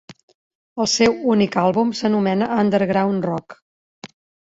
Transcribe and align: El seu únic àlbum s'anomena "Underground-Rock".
El 0.85 0.89
seu 0.93 1.19
únic 1.35 1.59
àlbum 1.65 1.93
s'anomena 2.01 2.51
"Underground-Rock". 2.65 3.61